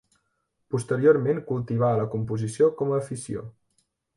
[0.75, 3.45] Posteriorment cultivà a la composició com a afició.